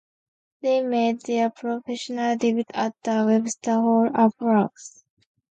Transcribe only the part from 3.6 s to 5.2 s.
Hall, Arbroath.